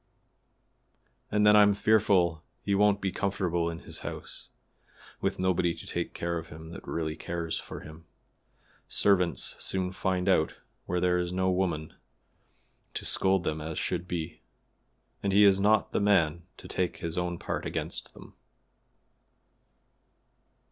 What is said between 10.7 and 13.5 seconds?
where there is no woman to scold